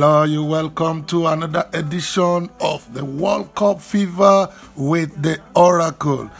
[0.00, 6.30] Hello, you welcome to another edition of the World Cup Fever with the Oracle,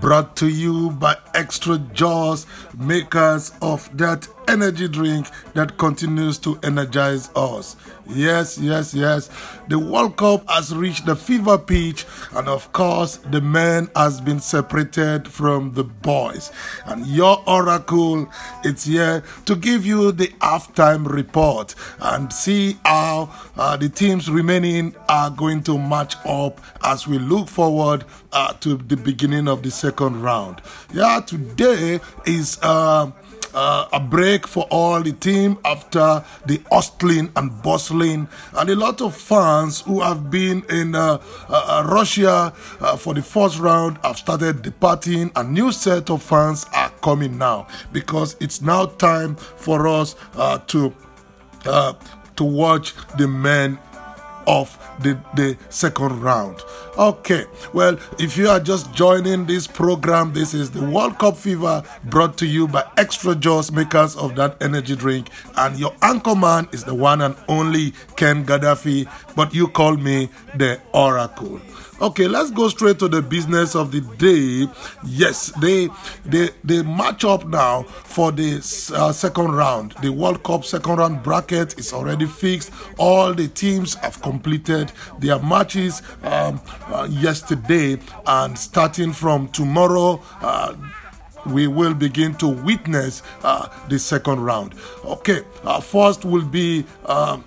[0.00, 2.44] brought to you by Extra Jaws,
[2.76, 7.76] makers of that energy drink that continues to energize us.
[8.06, 9.30] Yes, yes, yes.
[9.68, 14.40] The World Cup has reached the fever pitch, and of course, the men has been
[14.40, 16.52] separated from the boys.
[16.84, 18.28] And your oracle
[18.62, 24.94] is here to give you the halftime report and see how uh, the teams remaining
[25.08, 29.70] are going to match up as we look forward uh, to the beginning of the
[29.70, 30.60] second round.
[30.92, 32.58] Yeah, today is.
[32.62, 33.12] Uh,
[33.54, 39.00] uh, a break for all the team after the hustling and bustling, and a lot
[39.00, 44.16] of fans who have been in uh, uh, Russia uh, for the first round have
[44.16, 45.30] started departing.
[45.36, 50.58] A new set of fans are coming now because it's now time for us uh,
[50.66, 50.94] to
[51.66, 51.94] uh,
[52.36, 53.78] to watch the men
[54.46, 56.60] of the, the second round.
[56.98, 61.82] Okay, well, if you are just joining this program, this is the World Cup Fever
[62.04, 65.30] brought to you by Extra Jaws, makers of that energy drink.
[65.56, 70.28] And your anchor man is the one and only Ken Gaddafi, but you call me
[70.56, 71.60] the Oracle.
[72.00, 74.68] Okay, let's go straight to the business of the day.
[75.06, 75.88] Yes, they
[76.26, 78.56] they they match up now for the
[78.94, 79.92] uh, second round.
[80.02, 82.72] The World Cup second round bracket is already fixed.
[82.98, 90.20] All the teams have completed their matches um, uh, yesterday, and starting from tomorrow.
[90.40, 90.74] Uh,
[91.46, 94.74] we will begin to witness uh, the second round.
[95.04, 97.44] Okay, uh, first will be um,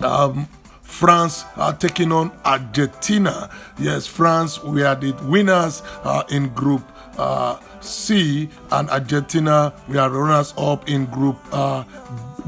[0.00, 0.48] um,
[0.88, 3.48] France are taking on Argentina.
[3.78, 6.82] Yes, France, we are the winners uh, in Group
[7.18, 11.84] uh, C, and Argentina, we are runners up in Group uh,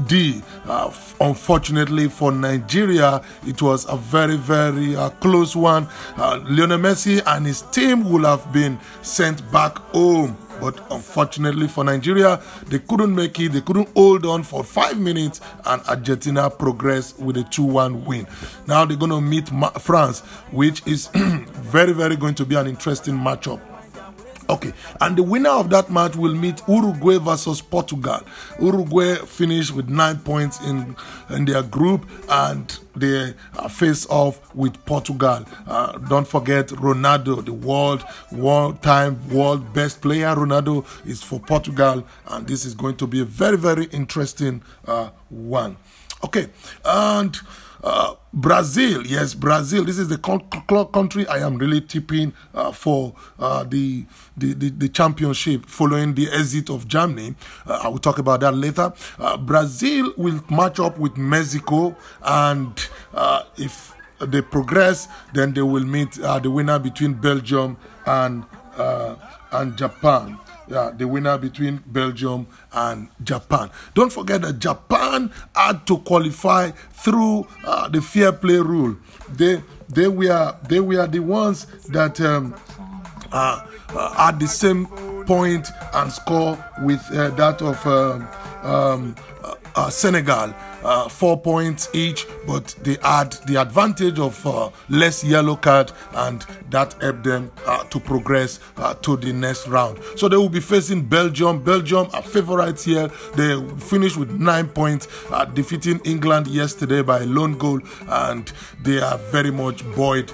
[0.07, 0.41] D.
[0.65, 0.91] Uh,
[1.21, 5.87] unfortunately for Nigeria, it was a very, very uh, close one.
[6.17, 10.35] Uh, Lionel Messi and his team will have been sent back home.
[10.61, 13.51] But unfortunately for Nigeria, they couldn't make it.
[13.53, 18.27] They couldn't hold on for five minutes, and Argentina progressed with a 2 1 win.
[18.67, 19.49] Now they're going to meet
[19.81, 20.19] France,
[20.51, 23.59] which is very, very going to be an interesting matchup.
[24.51, 28.19] Okay, and the winner of that match will meet Uruguay versus Portugal.
[28.59, 30.93] Uruguay finished with nine points in
[31.29, 33.33] in their group, and they
[33.69, 35.45] face off with Portugal.
[35.65, 38.03] Uh, don't forget Ronaldo, the world
[38.33, 40.35] world time world best player.
[40.35, 45.11] Ronaldo is for Portugal, and this is going to be a very very interesting uh,
[45.29, 45.77] one.
[46.25, 46.47] Okay,
[46.83, 47.39] and.
[47.83, 49.83] Uh, Brazil, yes, Brazil.
[49.83, 54.05] This is the country I am really tipping uh, for uh, the,
[54.37, 57.35] the, the the championship following the exit of Germany.
[57.65, 58.93] Uh, I will talk about that later.
[59.19, 62.87] Uh, Brazil will match up with Mexico, and
[63.57, 68.45] if they progress, then they will meet the winner between Belgium and
[69.51, 70.37] and Japan.
[70.71, 73.69] The winner between Belgium and Japan.
[73.93, 78.95] Don't forget that Japan had to qualify through uh, the fair play rule.
[79.33, 82.55] They they were they were the ones that um,
[83.31, 84.87] uh, uh, had the same
[85.25, 88.27] point and score with uh, that of um,
[88.63, 89.15] um,
[89.75, 90.53] uh, Senegal.
[90.83, 96.43] Uh, four points each, but they had the advantage of uh, less yellow card, and
[96.71, 99.99] that helped them uh, to progress uh, to the next round.
[100.15, 101.63] So they will be facing Belgium.
[101.63, 103.09] Belgium are favorites here.
[103.35, 108.51] They finished with nine points, uh, defeating England yesterday by a lone goal, and
[108.81, 110.31] they are very much buoyed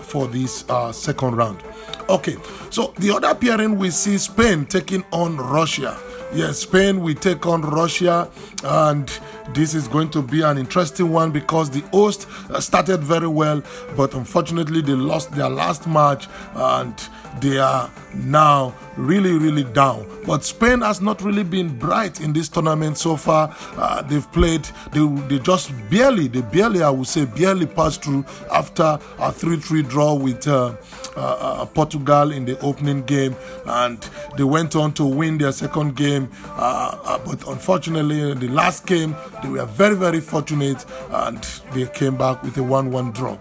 [0.00, 1.62] for this second round.
[2.08, 2.36] Okay,
[2.70, 5.98] so the other pairing we see Spain taking on Russia.
[6.32, 8.30] Yes, Spain will take on Russia,
[8.64, 9.10] and
[9.54, 13.62] this is going to be an interesting one because the host uh, started very well,
[13.96, 17.08] but unfortunately they lost their last match and
[17.40, 20.06] they are now really, really down.
[20.26, 23.54] But Spain has not really been bright in this tournament so far.
[23.76, 28.24] Uh, they've played, they, they just barely, they barely, I would say, barely passed through
[28.52, 30.74] after a 3 3 draw with uh,
[31.16, 33.34] uh, uh, Portugal in the opening game.
[33.66, 33.98] And
[34.36, 36.30] they went on to win their second game.
[36.50, 41.42] Uh, but unfortunately, last game, they were very, very fortunate and
[41.72, 43.38] they came back with a 1 1 draw.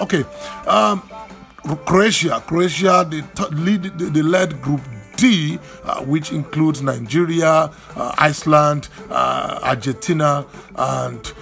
[0.00, 0.24] Okay.
[0.66, 1.02] Um,
[1.84, 4.80] Croatia, Croatia, they, t- lead, they, led Group
[5.16, 10.46] D, uh, which includes Nigeria, uh, Iceland, uh, Argentina,
[10.76, 11.32] and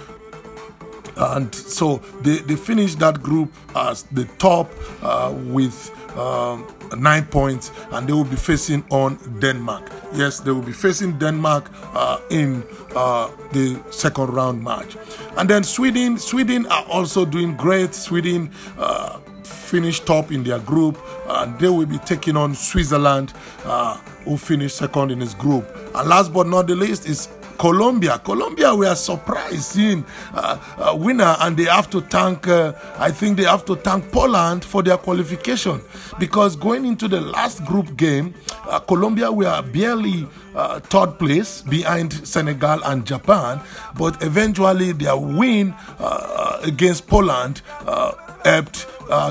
[1.15, 6.65] and so they, they finished that group as the top uh, with um,
[6.97, 9.91] nine points, and they will be facing on Denmark.
[10.13, 12.63] Yes, they will be facing Denmark uh, in
[12.95, 14.97] uh, the second round match,
[15.37, 16.17] and then Sweden.
[16.17, 17.93] Sweden are also doing great.
[17.95, 20.97] Sweden uh, finished top in their group,
[21.27, 23.33] and they will be taking on Switzerland,
[23.65, 23.95] uh,
[24.25, 25.65] who finished second in his group.
[25.95, 27.27] And last but not the least is
[27.59, 28.17] Colombia.
[28.19, 32.47] Colombia were surprised seeing uh, a winner, and they have to thank.
[32.47, 35.81] Uh, I think they have to thank Poland for their qualification
[36.17, 38.33] because going into the last group game,
[38.65, 40.25] uh, Colombia were barely
[40.55, 43.59] uh, third place behind Senegal and Japan,
[43.97, 48.13] but eventually their win uh, against Poland uh,
[48.45, 48.87] helped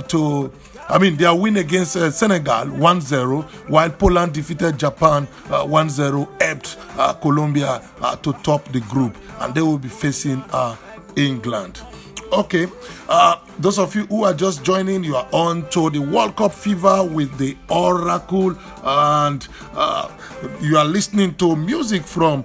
[0.08, 0.52] to
[0.90, 5.90] I mean, their win against uh, Senegal 1 0, while Poland defeated Japan uh, 1
[5.90, 10.76] 0, helped uh, Colombia uh, to top the group, and they will be facing uh,
[11.16, 11.82] England.
[12.32, 12.66] Okay,
[13.08, 16.52] uh, those of you who are just joining, you are on to the World Cup
[16.52, 19.46] fever with the Oracle, and
[20.60, 22.44] you are listening to music from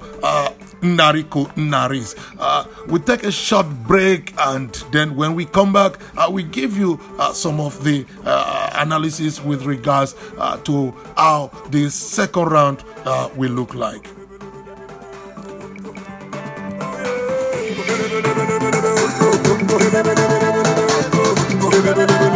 [0.83, 2.15] Nariko Naris.
[2.38, 6.77] Uh, we take a short break, and then when we come back, uh, we give
[6.77, 12.83] you uh, some of the uh, analysis with regards uh, to how the second round
[13.06, 14.07] uh, will look like.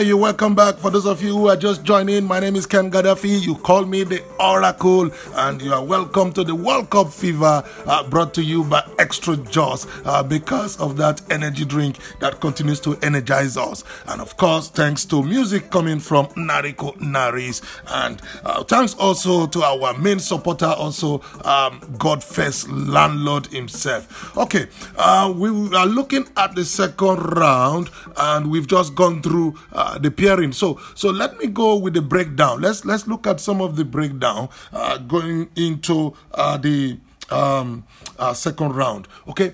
[0.00, 0.76] Okay, you're welcome back.
[0.76, 3.38] For those of you who are just joining, my name is Ken Gaddafi.
[3.42, 8.08] You call me the Oracle, and you are welcome to the World Cup Fever uh,
[8.08, 12.96] brought to you by Extra Jaws uh, because of that energy drink that continues to
[13.02, 13.84] energize us.
[14.06, 17.60] And of course, thanks to music coming from Nariko Naris.
[17.86, 24.34] And uh, thanks also to our main supporter, also um, Godfest landlord himself.
[24.38, 24.66] Okay,
[24.96, 30.10] uh, we are looking at the second round, and we've just gone through uh, the
[30.10, 30.52] pairing.
[30.52, 32.60] So, so let me go with the breakdown.
[32.60, 36.98] Let's let's look at some of the breakdown uh, going into uh, the
[37.30, 37.84] um,
[38.18, 39.08] uh, second round.
[39.28, 39.52] Okay.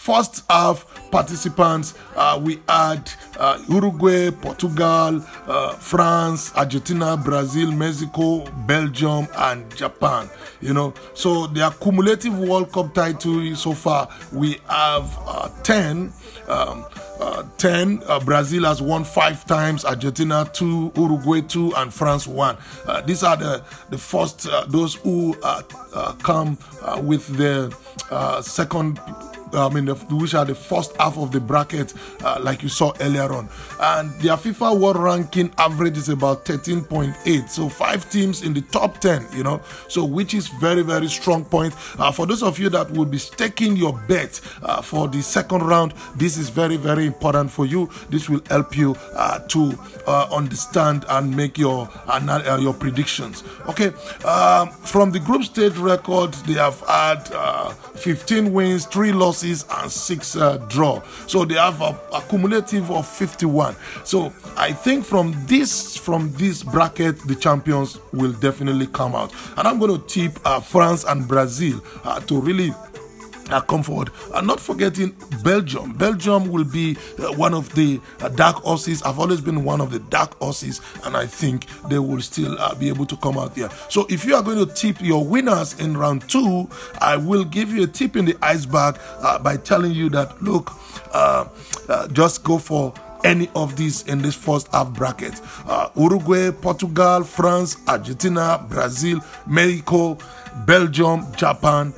[0.00, 9.28] First half participants, uh, we had uh, Uruguay, Portugal, uh, France, Argentina, Brazil, Mexico, Belgium,
[9.36, 10.30] and Japan.
[10.62, 16.10] You know, so the cumulative World Cup title so far, we have uh, 10.
[16.48, 16.86] Um,
[17.20, 18.02] uh, 10.
[18.06, 22.56] Uh, Brazil has won five times, Argentina two, Uruguay two, and France one.
[23.04, 25.34] These are the, the first, those who
[26.22, 26.56] come
[27.02, 27.70] with the
[28.40, 28.98] second
[29.52, 33.32] I mean, which are the first half of the bracket, uh, like you saw earlier
[33.32, 33.48] on.
[33.80, 37.48] And their FIFA World Ranking average is about 13.8.
[37.48, 41.44] So five teams in the top 10, you know, so which is very, very strong
[41.44, 41.74] point.
[41.98, 45.62] Uh, for those of you that will be staking your bet uh, for the second
[45.62, 47.90] round, this is very, very important for you.
[48.08, 53.42] This will help you uh, to uh, understand and make your uh, your predictions.
[53.68, 53.88] Okay,
[54.24, 57.24] um, from the group stage record, they have had
[57.96, 61.02] 15 wins, three losses losses and six uh, draw.
[61.26, 63.74] So they have a, a, cumulative of 51.
[64.04, 69.32] So I think from this from this bracket, the champions will definitely come out.
[69.56, 72.72] And I'm going to tip uh, France and Brazil uh, to really
[73.52, 74.10] uh, come forward.
[74.34, 75.92] And not forgetting Belgium.
[75.92, 79.02] Belgium will be uh, one of the uh, dark horses.
[79.02, 82.74] I've always been one of the dark horses, and I think they will still uh,
[82.74, 83.70] be able to come out there.
[83.88, 86.68] So if you are going to tip your winners in round two,
[87.00, 90.72] I will give you a tip in the iceberg uh, by telling you that look,
[91.12, 91.46] uh,
[92.08, 95.40] just go for any of these in this first half bracket.
[95.66, 100.18] Uh, Uruguay, Portugal, France, Argentina, Brazil, Mexico,
[100.66, 101.92] Belgium, Japan,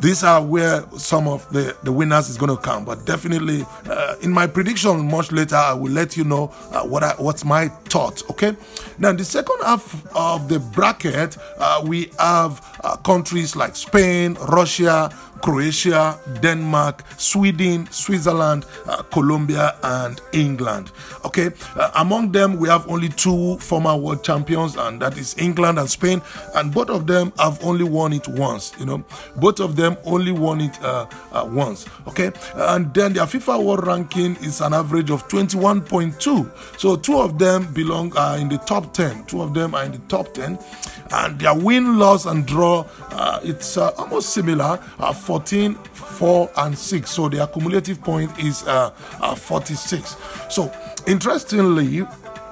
[0.00, 2.84] these are where some of the, the winners is going to come.
[2.84, 7.02] But definitely, uh, in my prediction, much later, I will let you know uh, what
[7.02, 8.22] I, what's my thought.
[8.30, 8.56] Okay.
[8.98, 15.10] Now, the second half of the bracket, uh, we have uh, countries like Spain, Russia,
[15.42, 20.92] Croatia, Denmark, Sweden, Switzerland, uh, Colombia, and England.
[21.24, 25.78] Okay, uh, among them we have only two former world champions, and that is England
[25.78, 26.22] and Spain,
[26.54, 28.72] and both of them have only won it once.
[28.78, 29.04] You know,
[29.36, 31.86] both of them only won it uh, uh once.
[32.08, 36.78] Okay, and then their FIFA World Ranking is an average of 21.2.
[36.78, 39.24] So two of them belong uh, in the top 10.
[39.26, 40.58] Two of them are in the top 10,
[41.12, 44.78] and their win, loss, and draw uh, it's almost similar.
[45.30, 47.08] 14, 4, and 6.
[47.08, 50.16] So the accumulative point is uh, uh, 46.
[50.48, 50.72] So
[51.06, 52.00] interestingly,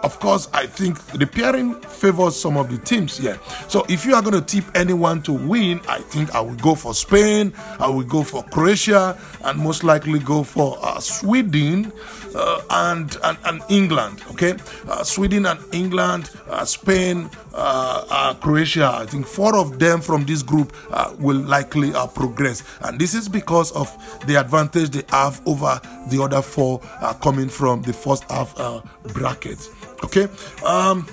[0.04, 3.36] of course, I think the pairing favors some of the teams here.
[3.66, 6.76] So if you are going to tip anyone to win, I think I will go
[6.76, 11.92] for Spain, I will go for Croatia, and most likely go for uh, Sweden
[12.38, 14.22] uh, and, and, and England.
[14.30, 14.54] Okay,
[14.88, 18.92] uh, Sweden and England, uh, Spain, uh, uh, Croatia.
[18.94, 20.72] I think four of them from this group
[21.18, 23.88] will likely progress, and this is because of
[24.26, 26.80] the advantage they have over the other four
[27.20, 28.54] coming from the first half
[29.14, 29.58] bracket.
[30.04, 30.28] Okay.
[30.64, 31.06] Um,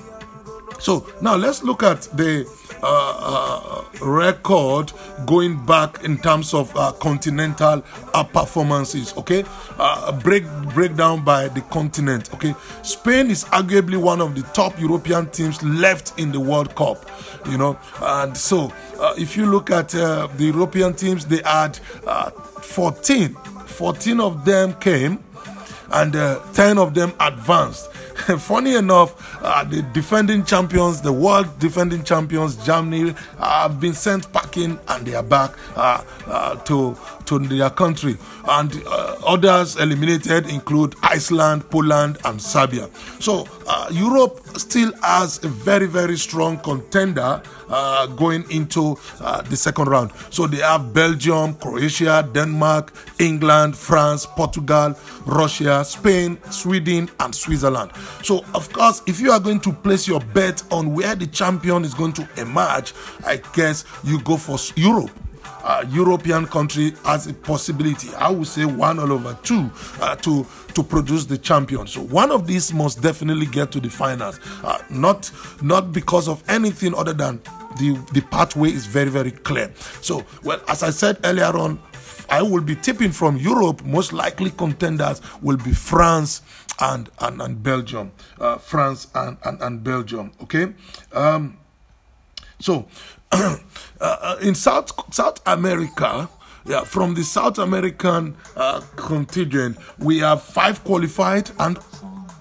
[0.79, 2.45] so now let's look at the
[2.83, 4.91] uh, uh, record
[5.25, 9.11] going back in terms of uh, continental uh, performances.
[9.17, 9.43] Okay,
[9.79, 12.33] uh, break breakdown by the continent.
[12.33, 12.53] Okay,
[12.83, 17.09] Spain is arguably one of the top European teams left in the World Cup.
[17.49, 23.33] You know, and so uh, if you look at the European teams, they had 14.
[23.33, 25.23] 14 of them came,
[25.91, 26.13] and
[26.53, 27.89] 10 of them advanced.
[28.39, 34.31] funny enough, uh, the defending champions, the world defending champions, Germany, uh, have been sent
[34.31, 38.17] packing and they are back uh, uh to, to their country.
[38.47, 42.89] And uh, others eliminated include Iceland, Poland, and Serbia.
[43.19, 49.55] So uh, Europe still has a very, very strong contender uh, going into uh, the
[49.55, 50.11] second round.
[50.29, 54.95] So they have Belgium, Croatia, Denmark, England, France, Portugal,
[55.25, 57.91] Russia, Spain, Sweden, and Switzerland.
[58.23, 61.83] So, of course, if you are going to place your bet on where the champion
[61.83, 62.93] is going to emerge,
[63.25, 65.11] I guess you go for Europe
[65.65, 68.13] uh, European country has a possibility.
[68.15, 69.69] I would say one all over two
[69.99, 71.87] uh, to to produce the champion.
[71.87, 74.39] So one of these must definitely get to the finals.
[74.63, 77.41] Uh, not not because of anything other than
[77.79, 79.71] the the pathway is very very clear.
[80.01, 81.79] So well, as I said earlier on.
[82.27, 83.85] I will be tipping from Europe.
[83.85, 86.41] Most likely contenders will be France
[86.79, 88.11] and and, and Belgium.
[88.39, 90.31] Uh, France and, and, and Belgium.
[90.41, 90.73] Okay.
[91.13, 91.59] Um,
[92.59, 92.87] so
[93.31, 93.57] uh,
[93.99, 96.27] uh, in South South America,
[96.65, 101.77] yeah, from the South American uh, contingent, we have five qualified and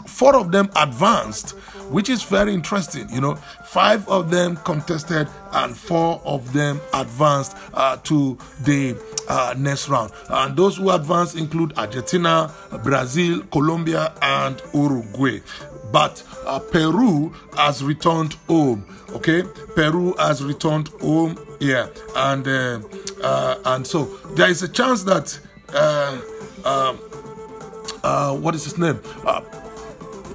[0.06, 1.50] four of them advanced,
[1.90, 3.08] which is very interesting.
[3.10, 3.34] You know,
[3.66, 8.96] five of them contested and four of them advanced uh, to the
[9.28, 10.12] uh, next round.
[10.28, 12.52] And those who advanced include Argentina,
[12.82, 15.40] Brazil, Colombia, and Uruguay.
[15.94, 18.84] But uh, Peru has returned home.
[19.10, 19.44] Okay,
[19.76, 21.86] Peru has returned home Yeah,
[22.16, 22.80] and uh,
[23.22, 25.38] uh, and so there is a chance that
[25.72, 26.20] uh,
[26.64, 26.98] um,
[28.02, 29.00] uh, what is his name?
[29.24, 29.40] Uh,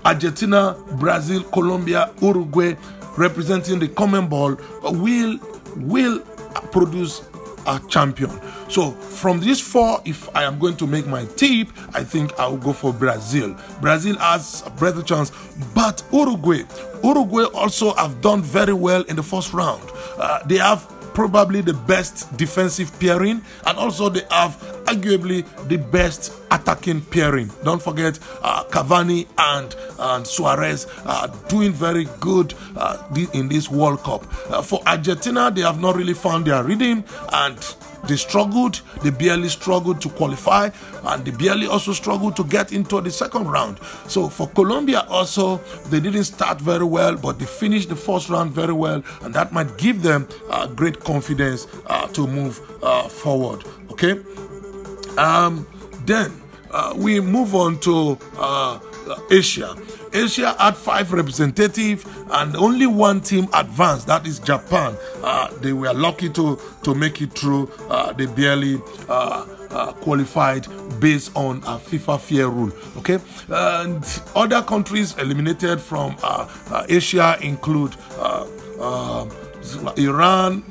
[0.05, 2.75] Argentina, Brazil, Colombia, Uruguay,
[3.17, 4.57] representing the CONMEBOL,
[4.97, 5.37] will
[5.75, 6.21] will
[6.71, 7.19] produce
[7.69, 8.31] a champion.
[8.69, 12.47] So from these four, if I am going to make my tip, I think I
[12.47, 13.55] will go for Brazil.
[13.79, 15.31] Brazil has a better chance,
[15.75, 16.63] but Uruguay,
[17.03, 19.83] Uruguay also have done very well in the first round.
[20.17, 20.91] Uh, they have
[21.27, 27.51] probably the best defensive pairing, and also they have arguably the best attacking pairing.
[27.63, 33.99] Don't forget uh, Cavani and, and Suarez are doing very good uh, in this World
[33.99, 34.23] Cup.
[34.49, 37.57] Uh, for Argentina, they have not really found their rhythm and
[38.07, 40.69] they struggled, they barely struggled to qualify,
[41.03, 43.79] and they barely also struggled to get into the second round.
[44.07, 45.57] So for Colombia, also,
[45.89, 49.51] they didn't start very well, but they finished the first round very well, and that
[49.51, 53.63] might give them uh, great confidence uh, to move uh, forward.
[53.91, 54.19] Okay?
[55.17, 55.67] Um,
[56.05, 56.31] then
[56.71, 58.79] uh, we move on to uh,
[59.31, 59.75] Asia.
[60.13, 64.95] Asia had five representatives and only one team advanced, that is Japan.
[65.23, 67.69] Uh, they were lucky to, to make it through.
[67.89, 70.67] Uh, they barely uh, uh qualified
[70.99, 72.71] based on a FIFA fair rule.
[72.97, 77.95] Okay, and other countries eliminated from uh, uh, Asia include
[79.97, 80.63] Iran,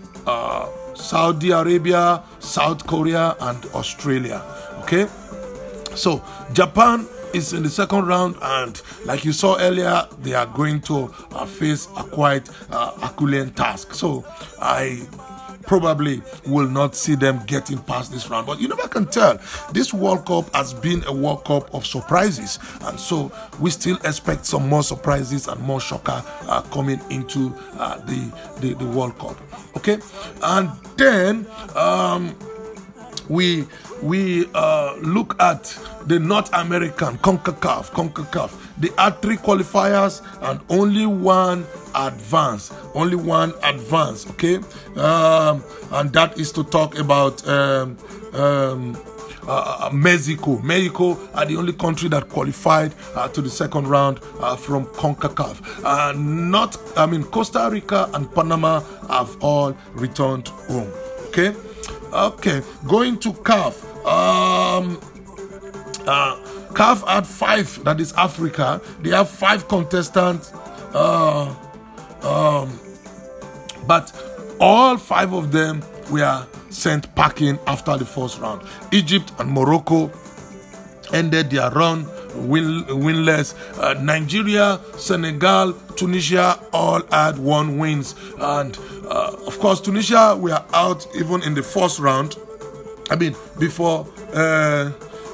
[0.94, 4.42] Saudi Arabia, South Korea, and Australia.
[4.82, 5.06] Okay,
[5.94, 10.80] so Japan is in the second round, and like you saw earlier, they are going
[10.82, 13.94] to uh, face a quite uh, Herculean task.
[13.94, 14.24] So
[14.60, 15.06] I
[15.68, 18.46] probably will not see them getting past this round.
[18.46, 19.38] But you never can tell.
[19.72, 23.30] This World Cup has been a World Cup of surprises, and so
[23.60, 28.74] we still expect some more surprises and more shocker uh, coming into uh, the, the,
[28.74, 29.36] the World Cup.
[29.76, 29.98] Okay,
[30.42, 32.34] and then um,
[33.28, 33.66] we
[34.02, 35.64] we uh, look at
[36.06, 38.52] the North American CONCACAF, CONCACAF.
[38.78, 44.28] They had three qualifiers and only one advance, only one advance.
[44.30, 44.56] Okay,
[44.96, 47.96] um, and that is to talk about um,
[48.34, 48.96] um,
[49.48, 50.58] uh, Mexico.
[50.60, 55.84] Mexico are the only country that qualified uh, to the second round uh, from CONCACAF.
[55.84, 60.92] Uh, not, I mean, Costa Rica and Panama have all returned home.
[61.28, 61.54] Okay,
[62.12, 62.62] okay.
[62.86, 63.84] Going to CAF.
[64.06, 65.00] Um,
[66.06, 66.36] uh,
[66.72, 68.80] CAF had five, that is Africa.
[69.00, 70.52] They have five contestants.
[70.94, 71.54] Uh,
[72.22, 72.78] um,
[73.86, 74.12] but
[74.60, 78.66] all five of them were sent packing after the first round.
[78.92, 80.10] Egypt and Morocco
[81.12, 83.54] ended their run win, winless.
[83.78, 91.06] Uh, Nigeria, Senegal, Tunisia all had one wins, and uh, of course Tunisia were out
[91.16, 92.36] even in the first round.
[93.10, 94.90] I mean before uh,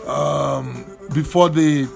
[0.06, 1.88] um, before the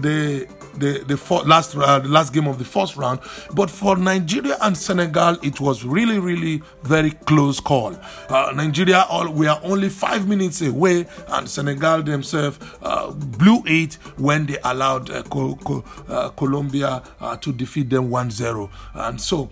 [0.00, 3.20] the the the four, last uh, the last game of the first round.
[3.54, 7.96] But for Nigeria and Senegal, it was really really very close call.
[8.28, 13.94] Uh, Nigeria all we are only five minutes away, and Senegal themselves uh, blew it
[14.16, 18.70] when they allowed uh, Co- Co- uh, Colombia uh, to defeat them 1-0.
[18.94, 19.50] And so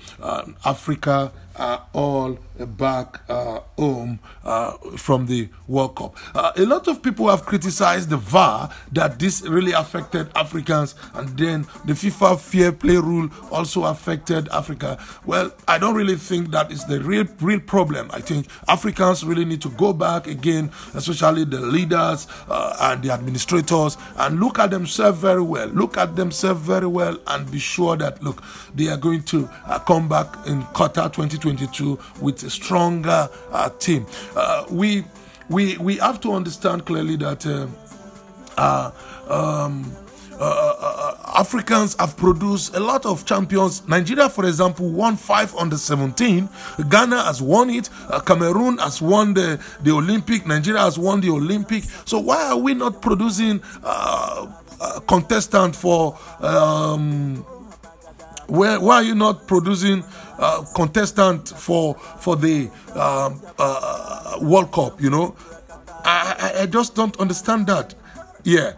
[0.64, 6.16] Africa are all back uh, home uh, from the World Cup.
[6.34, 11.28] Uh, a lot of people have criticized the VAR that this really affected Africans, and
[11.38, 14.98] then the FIFA fair play rule also affected Africa.
[15.24, 18.10] Well, I don't really think that is the real real problem.
[18.12, 23.10] I think Africans really need to go back again, especially the leaders uh, and the
[23.12, 25.68] administrators, and look at themselves very well.
[25.68, 28.42] Look at themselves very well, and be sure that look
[28.74, 31.12] they are going to uh, come back in Qatar
[31.56, 34.06] 2022 with a stronger uh, team.
[34.36, 35.04] Uh, we
[35.48, 37.44] we we have to understand clearly that.
[37.46, 37.66] Uh,
[38.58, 38.90] uh
[39.28, 39.96] um,
[40.40, 43.86] uh, uh, Africans have produced a lot of champions.
[43.86, 46.48] Nigeria, for example, won five under 17.
[46.88, 47.90] Ghana has won it.
[48.24, 50.46] Cameroon has won the, the Olympic.
[50.46, 51.84] Nigeria has won the Olympic.
[52.06, 53.60] So why are we not producing
[55.06, 57.44] contestant for um,
[58.50, 60.02] where, why are you not producing
[60.40, 65.00] uh, contestant for for the um, uh, World Cup?
[65.00, 65.36] You know,
[66.04, 67.94] I, I, I just don't understand that.
[68.44, 68.72] Yeah.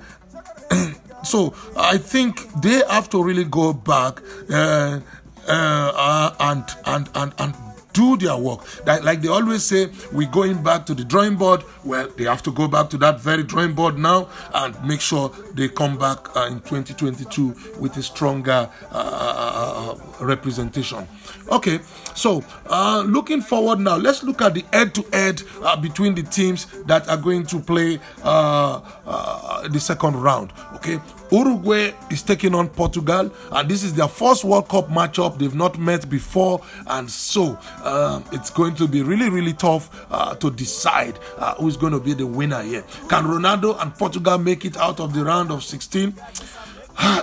[1.23, 4.21] so I think they have to really go back
[4.51, 5.01] uh,
[5.49, 7.55] uh, and and and and
[7.93, 8.61] do their work.
[8.87, 11.63] Like they always say, we're going back to the drawing board.
[11.85, 15.31] Well, they have to go back to that very drawing board now and make sure
[15.55, 21.07] they come back uh, in 2022 with a stronger uh, uh, uh, representation.
[21.51, 21.81] Okay,
[22.15, 25.43] so uh, looking forward now, let's look at the head to head
[25.81, 30.53] between the teams that are going to play uh, the second round.
[30.75, 30.99] Okay,
[31.33, 35.39] Uruguay is taking on Portugal, and this is their first World Cup matchup.
[35.39, 40.35] They've not met before, and so um, it's going to be really, really tough uh,
[40.35, 42.83] to decide uh, who's going to be the winner here.
[43.09, 46.15] Can Ronaldo and Portugal make it out of the round of 16?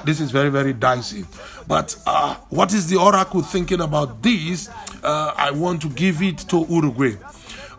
[0.05, 1.25] this is very, very dicey.
[1.67, 4.69] But uh, what is the Oracle thinking about this?
[5.03, 7.15] Uh, I want to give it to Uruguay.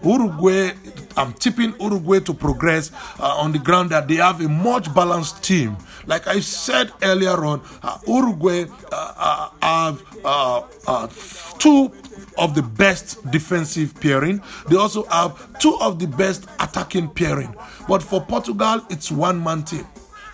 [0.02, 0.72] Uruguay,
[1.16, 5.42] I'm tipping Uruguay to progress uh, on the ground that they have a much balanced
[5.42, 5.76] team.
[6.06, 11.08] Like I said earlier on, uh, Uruguay uh, uh have uh, uh,
[11.58, 11.92] two
[12.38, 14.42] of the best defensive pairing.
[14.68, 17.54] They also have two of the best attacking pairing.
[17.88, 19.86] But for Portugal, it's one man team.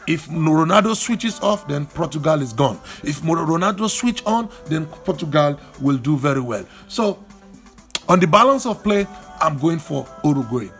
[0.06, 2.78] If Ronaldo switches off, then Portugal is gone.
[3.02, 6.64] If Ronaldo switch on, then Portugal will do very well.
[6.86, 7.18] So,
[8.08, 9.06] on the balance of play,
[9.40, 10.70] I'm going for Uruguay.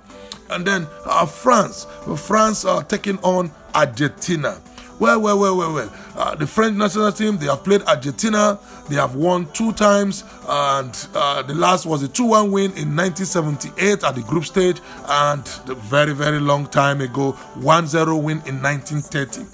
[0.51, 4.61] And then uh, France, France are taking on Argentina.
[4.99, 5.93] Well, well, well, well, well.
[6.17, 8.59] Uh, the French national team, they have played Argentina.
[8.89, 10.25] They have won two times.
[10.49, 14.81] And uh, the last was a 2 1 win in 1978 at the group stage.
[15.07, 19.45] And very, very long time ago, 1 0 win in 1930.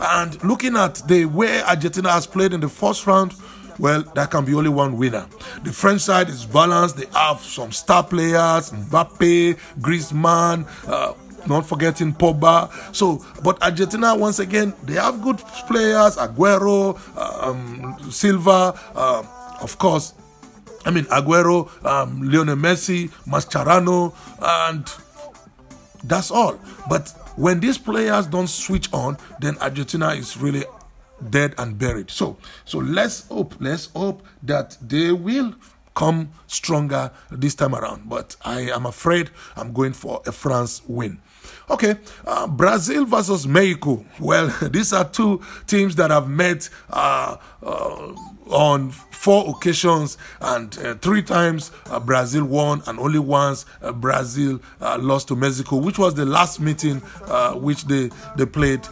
[0.00, 3.34] And looking at the way Argentina has played in the first round,
[3.78, 5.26] well, that can be only one winner.
[5.62, 6.96] The French side is balanced.
[6.96, 11.14] They have some star players, Mbappe, Griezmann, uh,
[11.46, 12.70] not forgetting Pogba.
[12.94, 19.22] So, but Argentina, once again, they have good players, Aguero, um, Silva, uh,
[19.60, 20.14] of course,
[20.84, 24.86] I mean, Aguero, um, Lionel Messi, Mascherano, and
[26.04, 26.58] that's all.
[26.88, 30.64] But when these players don't switch on, then Argentina is really
[31.30, 32.10] dead and buried.
[32.10, 35.54] So, so let's hope, let's hope that they will
[35.94, 38.08] come stronger this time around.
[38.08, 41.20] But I am afraid I'm going for a France win.
[41.70, 44.04] Okay, uh, Brazil versus Mexico.
[44.20, 48.14] Well, these are two teams that have met uh, uh,
[48.46, 54.60] on four occasions, and uh, three times uh, Brazil won, and only once uh, Brazil
[54.80, 57.00] lost to Mexico, which was the last meeting
[57.60, 58.86] which they they played.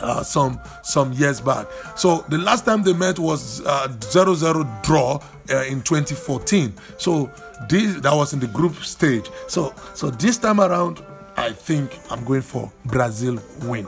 [0.00, 1.66] Uh, some some years back.
[1.94, 6.72] So the last time they met was uh, 0-0 draw uh, in 2014.
[6.96, 7.30] So
[7.68, 9.28] this that was in the group stage.
[9.46, 11.02] So so this time around,
[11.36, 13.86] I think I'm going for Brazil win.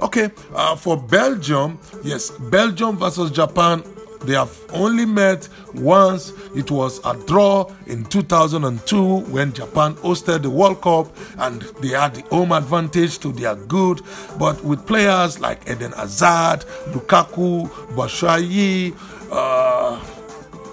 [0.00, 3.82] Okay, uh, for Belgium, yes, Belgium versus Japan.
[4.24, 6.32] They have only met once.
[6.54, 12.14] It was a draw in 2002 when Japan hosted the World Cup and they had
[12.14, 14.00] the home advantage to their good.
[14.38, 18.94] But with players like Eden Hazard, Lukaku, Batshuayi,
[19.30, 20.00] uh,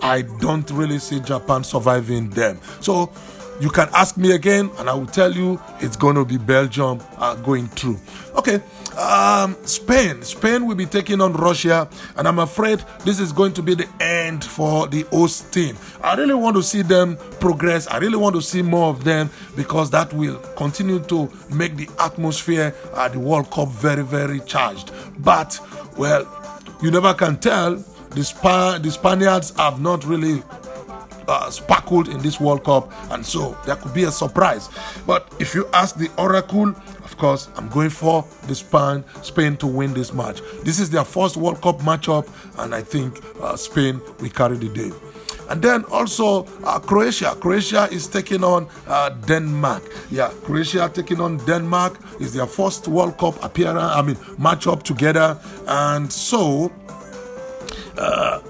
[0.01, 2.59] I don't really see Japan surviving them.
[2.81, 3.11] So
[3.59, 7.01] you can ask me again, and I will tell you it's going to be Belgium
[7.17, 7.99] uh, going through.
[8.35, 8.61] Okay,
[8.97, 10.21] um, Spain.
[10.23, 11.87] Spain will be taking on Russia,
[12.17, 15.77] and I'm afraid this is going to be the end for the host team.
[16.03, 17.87] I really want to see them progress.
[17.87, 21.89] I really want to see more of them because that will continue to make the
[21.99, 24.91] atmosphere at the World Cup very, very charged.
[25.19, 25.59] But,
[25.97, 26.27] well,
[26.81, 27.83] you never can tell.
[28.11, 30.43] The, Spa- the Spaniards have not really
[31.27, 34.69] uh, sparkled in this World Cup, and so there could be a surprise.
[35.05, 39.67] But if you ask the Oracle, of course, I'm going for the Spain, Spain to
[39.67, 40.41] win this match.
[40.63, 42.27] This is their first World Cup matchup,
[42.59, 44.91] and I think uh, Spain will carry the day.
[45.49, 47.35] And then also uh, Croatia.
[47.39, 49.83] Croatia is taking on uh, Denmark.
[50.09, 53.77] Yeah, Croatia taking on Denmark is their first World Cup appearance.
[53.79, 56.71] I mean, matchup together, and so.
[57.97, 58.41] Uh,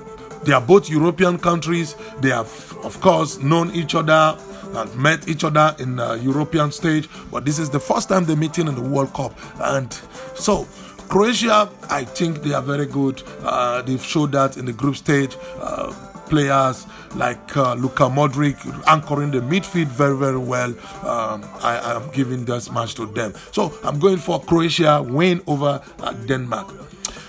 [0.46, 1.96] they are both European countries.
[2.22, 4.38] They have, of course, known each other
[4.76, 8.36] and met each other in the European stage, but this is the first time they're
[8.36, 9.38] meeting in the World Cup.
[9.60, 9.94] And
[10.36, 10.68] so,
[11.10, 13.22] Croatia, I think they are very good.
[13.44, 15.38] Uh, they've showed that in the group stage.
[15.60, 15.94] Uh,
[16.26, 20.70] players like uh, Luka Modric anchoring the midfield very, very well.
[21.06, 23.34] Um, I am giving this match to them.
[23.52, 26.74] So I'm going for Croatia win over uh, Denmark.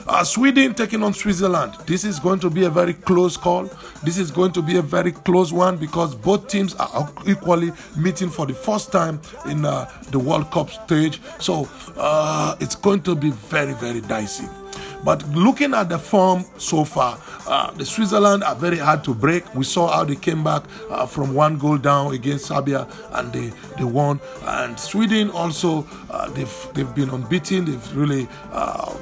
[0.07, 1.75] Uh, Sweden taking on Switzerland.
[1.87, 3.71] This is going to be a very close call.
[4.03, 8.29] This is going to be a very close one because both teams are equally meeting
[8.29, 11.21] for the first time in uh, the World Cup stage.
[11.39, 14.47] So uh, it's going to be very, very dicey.
[15.05, 19.55] But looking at the form so far, uh, the Switzerland are very hard to break.
[19.55, 23.53] We saw how they came back uh, from one goal down against Serbia and they,
[23.77, 24.21] they won.
[24.45, 27.67] And Sweden also, uh, they've, they've been unbeaten.
[27.67, 28.95] They've really uh,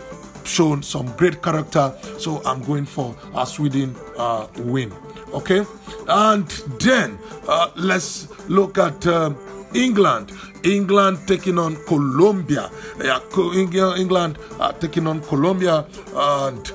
[0.45, 1.95] shown some great character.
[2.19, 4.93] So I'm going for a Sweden uh, win.
[5.33, 5.65] Okay,
[6.09, 6.47] and
[6.79, 9.33] then uh, let's look at uh,
[9.75, 10.33] England.
[10.63, 12.71] England taking on Colombia.
[13.03, 13.21] Yeah,
[13.97, 16.73] England uh, taking on Colombia and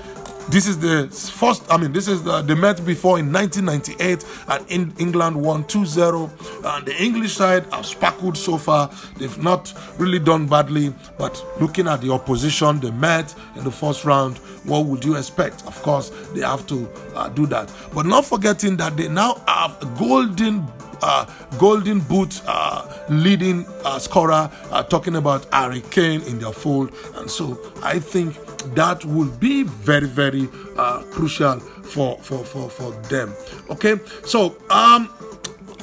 [0.49, 4.71] this is the first, I mean, this is the, they met before in 1998 and
[4.71, 6.31] in England won 2 0.
[6.63, 8.89] And the English side have sparkled so far.
[9.17, 14.05] They've not really done badly, but looking at the opposition they met in the first
[14.05, 15.65] round, what would you expect?
[15.65, 17.71] Of course, they have to uh, do that.
[17.93, 20.67] But not forgetting that they now have golden
[21.01, 21.25] uh,
[21.59, 26.91] Golden Boot uh, leading uh, scorer uh, talking about Harry Kane in their fold.
[27.15, 28.35] And so I think
[28.75, 33.33] that will be very, very uh, crucial for, for, for, for them.
[33.69, 35.09] Okay, so um,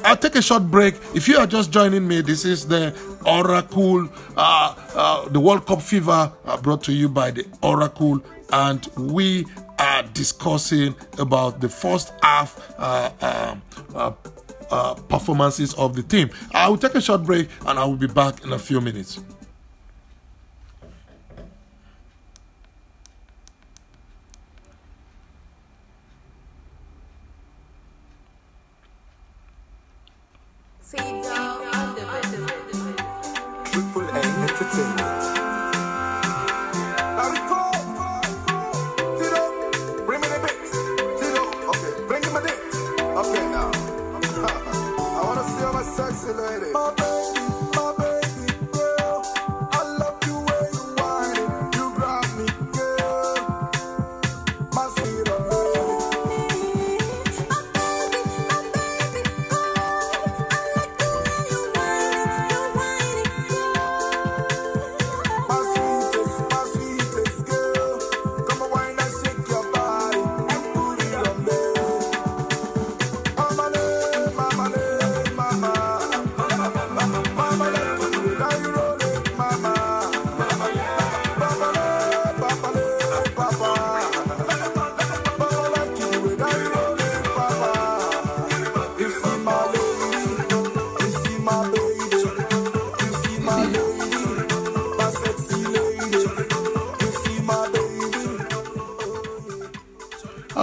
[0.04, 0.94] I'll take a short break.
[1.14, 2.94] If you are just joining me, this is the
[3.26, 8.86] Oracle, uh, uh, the World Cup Fever uh, brought to you by the Oracle, and
[8.96, 9.46] we
[9.78, 13.62] are discussing about the first half uh, um,
[13.94, 14.12] uh,
[14.70, 16.30] uh, performances of the team.
[16.52, 19.20] I will take a short break and I will be back in a few minutes.
[33.72, 35.22] Triple A Entertainment.
[39.18, 39.42] Tito,
[40.04, 40.38] bring me the.
[41.18, 42.52] Tito, okay, bring me the.
[43.16, 43.70] Okay, now.
[45.16, 47.03] I wanna see all my sexy ladies.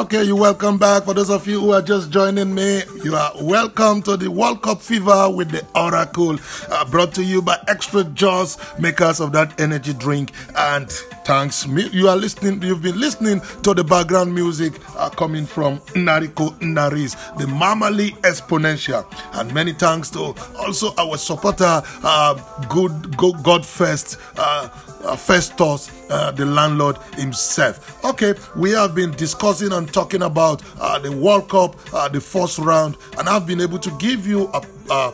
[0.02, 1.04] Okay, you welcome back.
[1.04, 4.62] For those of you who are just joining me, you are welcome to the World
[4.62, 6.38] Cup Fever with the Oracle,
[6.70, 10.32] uh, brought to you by Extra Jaws, makers of that energy drink.
[10.56, 10.90] And
[11.26, 11.66] thanks.
[11.66, 12.62] You are listening.
[12.62, 19.06] You've been listening to the background music uh, coming from Nariko Naris, the Mamali Exponential,
[19.40, 22.34] and many thanks to also our supporter, uh,
[22.70, 24.18] Good Go, God First.
[24.38, 24.70] Uh,
[25.04, 28.04] uh, Festus, uh, the landlord himself.
[28.06, 31.76] Okay, we have been discussing and talking about uh, the World Cup,
[32.12, 35.14] the first round, and I've been able to give you a, a,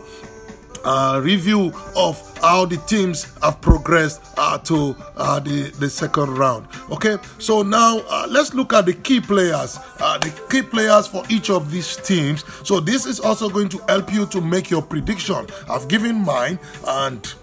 [0.86, 6.68] a review of how the teams have progressed uh, to uh, the, the second round.
[6.92, 11.24] Okay, so now uh, let's look at the key players, uh, the key players for
[11.30, 12.44] each of these teams.
[12.64, 15.48] So this is also going to help you to make your prediction.
[15.70, 17.34] I've given mine and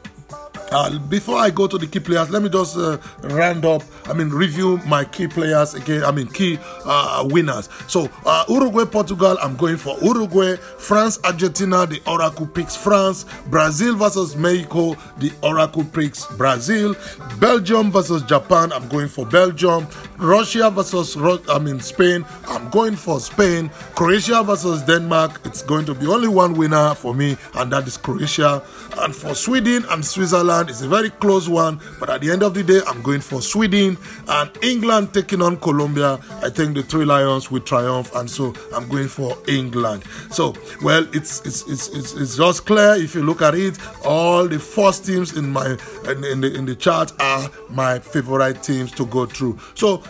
[0.71, 3.83] uh, before I go to the key players, let me just uh, round up.
[4.07, 6.05] I mean, review my key players again.
[6.05, 7.69] I mean, key uh, winners.
[7.89, 9.37] So uh, Uruguay, Portugal.
[9.43, 10.57] I'm going for Uruguay.
[10.57, 11.87] France, Argentina.
[11.87, 13.25] The Oracle picks France.
[13.47, 14.97] Brazil versus Mexico.
[15.19, 16.95] The Oracle picks Brazil.
[17.39, 18.73] Belgium versus Japan.
[18.73, 19.87] I'm going for Belgium.
[20.19, 21.17] Russia versus
[21.49, 22.25] I mean Spain.
[22.49, 23.71] I'm going for Spain.
[23.95, 25.41] Croatia versus Denmark.
[25.45, 28.63] It's going to be only one winner for me, and that is Croatia.
[28.99, 31.81] And for Sweden and Switzerland, it's a very close one.
[31.99, 33.97] But at the end of the day, I'm going for Sweden
[34.29, 36.19] and England taking on Colombia.
[36.43, 40.05] I think the Three Lions will triumph, and so I'm going for England.
[40.31, 43.79] So, well, it's it's it's it's, it's just clear if you look at it.
[44.05, 45.77] All the first teams in my
[46.09, 49.59] in, in the in the chart are my favorite teams to go through.
[49.75, 50.03] So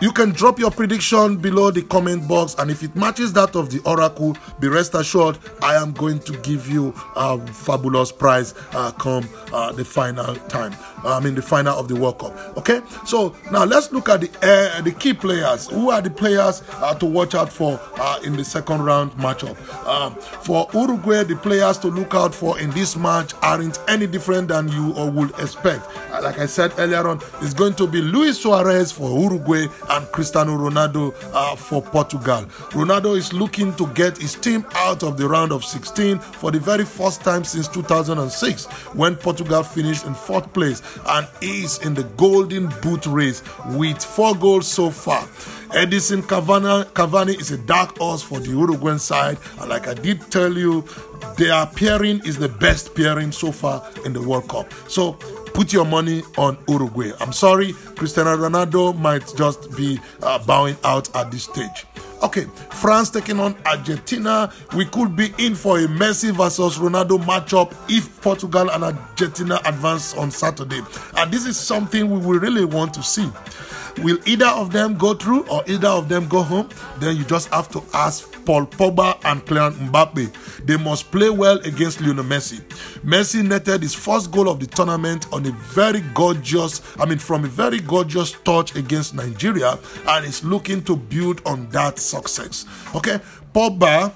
[0.00, 3.70] you can drop your prediction below the comment box, and if it matches that of
[3.70, 8.90] the Oracle, be rest assured I am going to give you a fabulous prize uh,
[8.92, 10.72] come uh, the final time.
[11.06, 12.56] I mean, the final of the World Cup.
[12.58, 15.68] Okay, so now let's look at the uh, the key players.
[15.68, 19.56] Who are the players uh, to watch out for uh, in the second round matchup?
[19.86, 24.48] Um, for Uruguay, the players to look out for in this match aren't any different
[24.48, 25.86] than you or would expect.
[26.12, 30.06] Uh, like I said earlier on, it's going to be Luis Suarez for Uruguay and
[30.12, 32.44] Cristiano Ronaldo uh, for Portugal.
[32.70, 36.60] Ronaldo is looking to get his team out of the round of 16 for the
[36.60, 42.04] very first time since 2006 when Portugal finished in fourth place and is in the
[42.16, 45.22] golden boot race with four goals so far.
[45.74, 50.20] Edinson Cavani, Cavani is a dark horse for the Uruguayan side, and like I did
[50.30, 50.84] tell you,
[51.36, 54.72] their pairing is the best pairing so far in the World Cup.
[54.88, 55.12] So
[55.54, 57.12] put your money on Uruguay.
[57.20, 61.86] I'm sorry, Cristiano Ronaldo might just be uh, bowing out at this stage.
[62.22, 64.50] Okay, France taking on Argentina.
[64.74, 70.14] We could be in for a Messi versus Ronaldo matchup if Portugal and Argentina advance
[70.14, 70.80] on Saturday.
[71.16, 73.30] And this is something we will really want to see.
[73.98, 76.68] Will either of them go through or either of them go home?
[76.98, 80.64] Then you just have to ask Paul Pogba and Kylian Mbappe.
[80.64, 82.60] They must play well against Lionel Messi.
[83.04, 87.44] Messi netted his first goal of the tournament on a very gorgeous, I mean, from
[87.44, 92.64] a very gorgeous touch against Nigeria, and is looking to build on that success.
[92.94, 93.18] Okay,
[93.52, 94.12] Pogba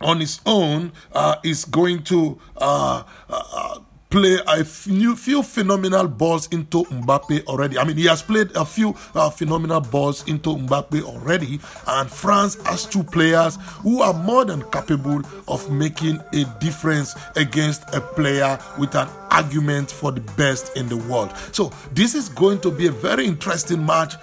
[0.00, 3.78] on his own uh, is going to uh, uh,
[4.10, 7.78] play a few, few phenomenal balls into Mbappe already.
[7.78, 12.56] I mean, he has played a few uh, phenomenal balls into Mbappe already, and France
[12.66, 18.58] has two players who are more than capable of making a difference against a player
[18.78, 21.32] with an argument for the best in the world.
[21.52, 24.14] So, this is going to be a very interesting match,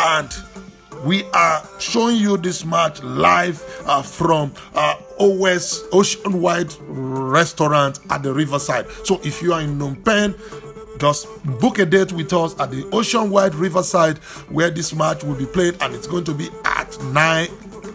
[0.00, 0.34] and
[1.04, 8.22] we are showing you this match live uh, from uh, OS Ocean Wide Restaurant at
[8.22, 8.90] the Riverside.
[9.04, 10.34] So if you are in Phnom Penh,
[10.98, 11.28] just
[11.60, 15.46] book a date with us at the Ocean Wide Riverside where this match will be
[15.46, 17.48] played, and it's going to be at 9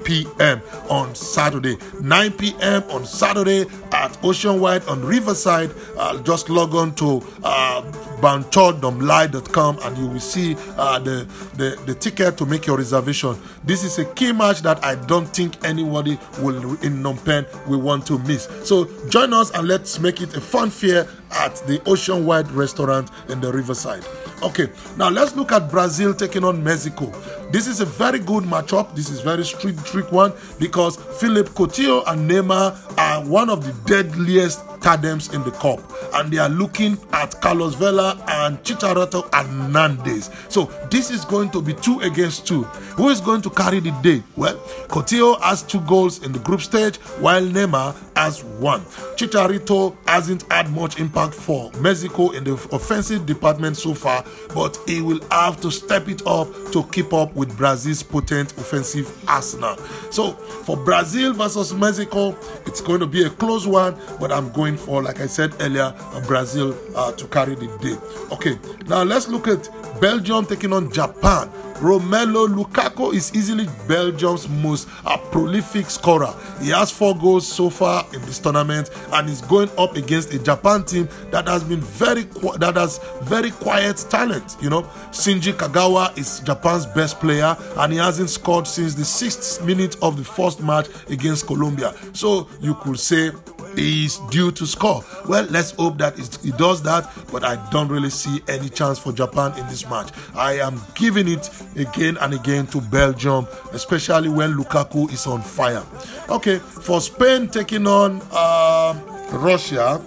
[0.04, 0.62] p.m.
[0.90, 1.78] on Saturday.
[2.02, 2.84] 9 p.m.
[2.90, 5.72] on Saturday at Oceanwide on Riverside.
[5.98, 7.82] Uh, just log on to uh,
[8.22, 13.40] and you will see uh, the, the, the ticket to make your reservation.
[13.64, 17.82] This is a key match that I don't think anybody will in Phnom Penh will
[17.82, 18.48] want to miss.
[18.64, 23.40] So join us and let's make it a fun fair at the Oceanwide restaurant in
[23.40, 24.06] the Riverside.
[24.42, 27.08] Okay, now let's look at Brazil taking on Mexico.
[27.52, 28.96] This is a very good matchup.
[28.96, 33.74] This is very street trick one because Philip Coutinho and Neymar are one of the
[33.88, 35.80] deadliest tandems in the cup,
[36.16, 40.30] and they are looking at Carlos Vela and Chicharito Hernandez.
[40.50, 42.64] So this is going to be two against two.
[42.96, 44.24] Who is going to carry the day?
[44.36, 44.56] Well,
[44.88, 48.82] Coutinho has two goals in the group stage, while Neymar has one.
[49.16, 55.02] Chicharito hasn't had much impact for Mexico in the offensive department so far, but he
[55.02, 59.78] will have to step it up to keep up with Brazil's potent offensive arsenal.
[60.12, 64.69] So for Brazil versus Mexico, it's going to be a close one, but I'm going
[64.78, 65.94] for, like I said earlier,
[66.28, 67.98] Brazil uh, to carry the day.
[68.34, 69.70] Okay, now let's look at
[70.02, 71.50] Belgium taking on Japan.
[71.80, 76.34] Romelu Lukaku is easily Belgium's most uh, prolific scorer.
[76.62, 80.40] He has four goals so far in this tournament and is going up against a
[80.40, 82.24] Japan team that has been very
[82.58, 84.58] that has very quiet talent.
[84.62, 89.64] You know, Shinji Kagawa is Japan's best player and he hasn't scored since the sixth
[89.64, 91.94] minute of the first match against Colombia.
[92.12, 93.32] So you could say
[93.78, 95.04] is due to score.
[95.28, 99.12] Well, let's hope that he does that, but I don't really see any chance for
[99.12, 100.10] Japan in this match.
[100.36, 105.84] I am giving it again and again to Belgium, especially when Lukaku is on fire.
[106.30, 109.00] Okay, for Spain taking on uh,
[109.32, 110.02] Russia.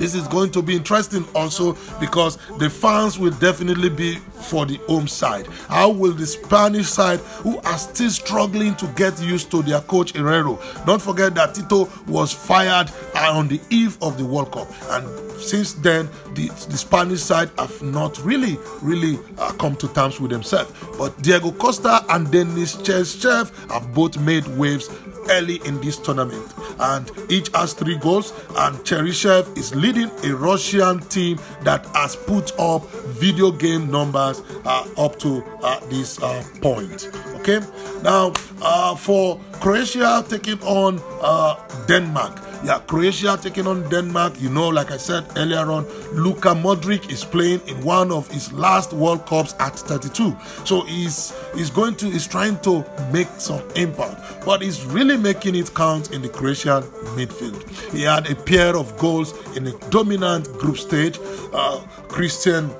[0.00, 4.78] This is going to be interesting also because the fans will definitely be for the
[4.88, 5.46] home side.
[5.68, 10.14] How will the Spanish side, who are still struggling to get used to their coach
[10.14, 15.06] Hierro, don't forget that Tito was fired on the eve of the World Cup, and
[15.38, 20.30] since then the, the Spanish side have not really, really uh, come to terms with
[20.30, 20.72] themselves.
[20.96, 24.88] But Diego Costa and Denis Cheryshev have both made waves
[25.30, 28.32] early in this tournament, and each has three goals.
[28.56, 34.86] And Cheryshev is leading a Russian team that has put up video game numbers uh,
[34.96, 37.10] up to uh, this uh, point.
[37.36, 37.60] Okay,
[38.02, 42.49] now uh, for Croatia taking on uh, Denmark.
[42.62, 44.34] Yeah, Croatia taking on Denmark.
[44.38, 48.52] You know, like I said earlier on, Luka Modric is playing in one of his
[48.52, 50.36] last World Cups at 32.
[50.66, 55.54] So he's he's going to he's trying to make some impact, but he's really making
[55.54, 56.82] it count in the Croatian
[57.16, 57.66] midfield.
[57.92, 61.18] He had a pair of goals in a dominant group stage.
[61.54, 62.70] Uh, Christian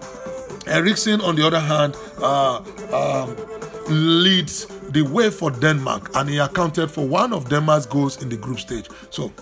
[0.67, 2.63] Eriksen, on the other hand, uh,
[2.93, 3.35] um,
[3.89, 8.37] leads the way for Denmark, and he accounted for one of Denmark's goals in the
[8.37, 8.89] group stage.
[9.11, 9.33] So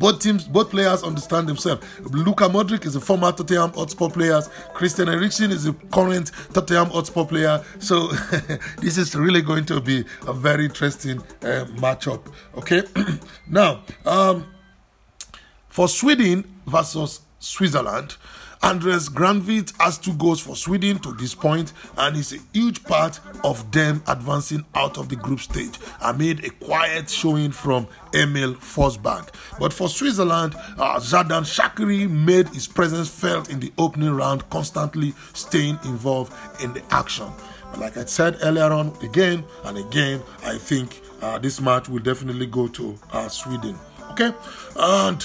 [0.00, 1.86] both teams, both players understand themselves.
[2.00, 4.40] Luka Modric is a former Tottenham Hotspur player.
[4.72, 7.62] Christian Eriksen is a current Tottenham Hotspur player.
[7.78, 8.08] So
[8.80, 12.22] this is really going to be a very interesting uh, matchup.
[12.56, 12.82] Okay,
[13.46, 14.46] now um,
[15.68, 18.16] for Sweden versus Switzerland.
[18.62, 23.18] Andres Granqvist has two goals for Sweden to this point and is a huge part
[23.42, 29.28] of them advancing out of the group stage amid a quiet showing from Emil Forsberg.
[29.58, 35.14] But for Switzerland, uh, Xherdan Shaqiri made his presence felt in the opening round, constantly
[35.32, 37.28] staying involved in the action.
[37.70, 42.02] But like I said earlier on, again and again, I think uh, this match will
[42.02, 43.78] definitely go to uh, Sweden.
[44.10, 44.32] Okay,
[44.76, 45.24] and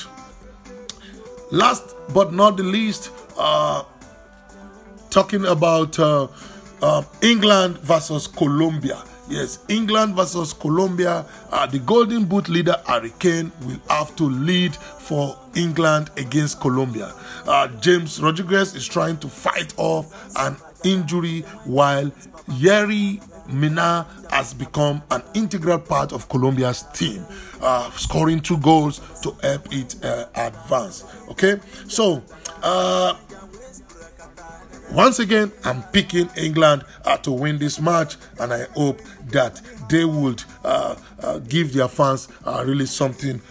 [1.51, 3.83] last but not the least, uh,
[5.09, 6.27] talking about uh,
[6.81, 9.01] uh, England versus Colombia.
[9.27, 11.25] Yes, England versus Colombia.
[11.51, 17.11] Uh, the Golden Boot leader Harry Kane will have to lead for England against Colombia.
[17.47, 22.11] Uh, James Rodriguez is trying to fight off an injury while
[22.49, 27.25] Yerry Mina has become an integral part of Colombia's team,
[27.61, 31.05] uh, scoring two goals to help it uh, advance.
[31.29, 32.23] Okay, so
[32.63, 33.15] uh,
[34.91, 40.05] once again, I'm picking England uh, to win this match, and I hope that they
[40.05, 43.41] would uh, uh, give their fans really something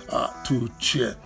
[0.45, 1.17] to cheer.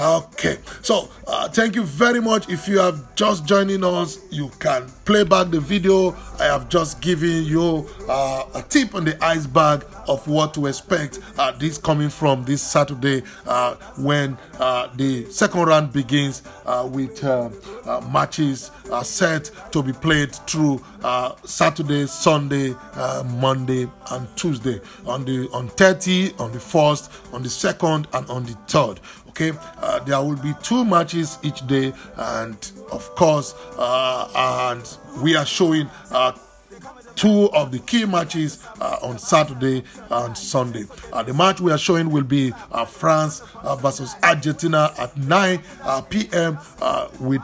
[0.00, 2.48] Okay, so uh, thank you very much.
[2.48, 6.16] If you have just joining us, you can play back the video.
[6.40, 11.20] I have just given you uh, a tip on the iceberg of what to expect.
[11.38, 17.22] Uh, this coming from this Saturday uh, when uh, the second round begins uh, with
[18.10, 18.72] matches
[19.04, 20.82] set to be played through
[21.44, 22.74] Saturday, Sunday,
[23.36, 24.80] Monday, and Tuesday.
[25.06, 28.98] On the on 30, on the first, on the second, and on the third.
[29.34, 29.50] Okay,
[29.82, 32.56] uh, there will be two matches each day, and
[32.92, 34.30] of course, uh,
[34.72, 36.30] and we are showing uh,
[37.16, 40.84] two of the key matches uh, on Saturday and Sunday.
[41.12, 45.60] Uh, the match we are showing will be uh, France uh, versus Argentina at 9
[45.82, 46.56] uh, p.m.
[47.18, 47.42] With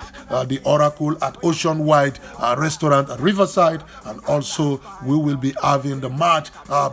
[0.49, 2.21] the Oracle at Oceanwide
[2.57, 6.51] Restaurant at Riverside, and also we will be having the match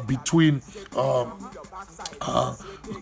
[0.08, 0.64] between.
[0.96, 1.34] Um,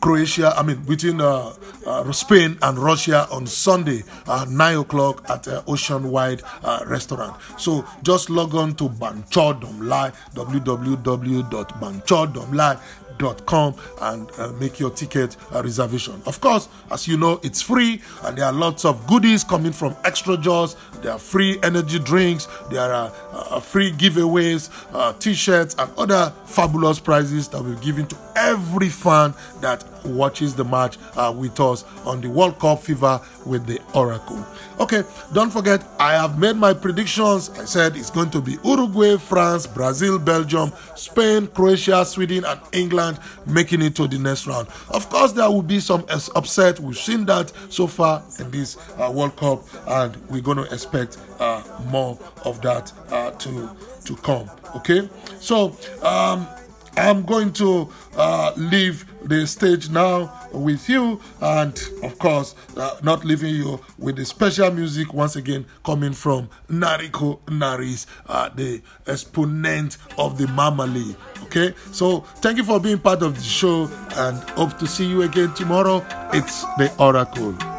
[0.02, 1.54] Croatia, I mean, between uh,
[1.86, 7.36] uh, Spain and Russia on Sunday, uh, 9 o'clock at uh, Oceanwide uh, Restaurant.
[7.58, 10.16] So just log on to Banchodom Live,
[13.46, 16.22] com and uh, make your ticket uh, reservation.
[16.26, 19.96] Of course, as you know, it's free and there are lots of goodies coming from
[20.04, 20.76] Extra Jaws.
[21.02, 26.34] There are free energy drinks, there are uh, free giveaways, uh, t shirts, and other
[26.46, 31.84] fabulous prizes that we're giving to every fan that watches the match uh, with us
[32.06, 34.46] on the World Cup Fever with the Oracle.
[34.80, 35.04] Okay,
[35.34, 37.50] don't forget, I have made my predictions.
[37.52, 43.20] I said it's going to be Uruguay, France, Brazil, Belgium, Spain, Croatia, Sweden, and England
[43.46, 44.68] making it to the next round.
[44.90, 46.80] Of course, there will be some upset.
[46.80, 51.18] We've seen that so far in this uh, World Cup, and we're going to expect
[51.40, 53.70] uh, more of that uh, to
[54.06, 54.50] to come.
[54.76, 55.76] Okay, so.
[56.02, 56.48] Um,
[56.98, 63.26] I'm going to uh, leave the stage now with you, and of course, uh, not
[63.26, 69.98] leaving you with the special music once again coming from Nariko Naris, uh, the exponent
[70.18, 71.16] of the Mamali.
[71.44, 75.24] Okay, so thank you for being part of the show, and hope to see you
[75.24, 76.06] again tomorrow.
[76.34, 77.75] It's the Oracle.